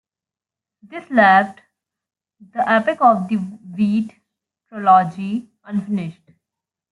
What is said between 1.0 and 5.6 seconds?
left "The Epic of the Wheat" trilogy